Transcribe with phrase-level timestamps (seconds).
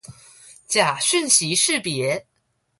[0.67, 2.25] 假訊息識別